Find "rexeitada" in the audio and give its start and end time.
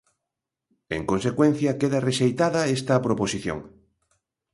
2.09-2.71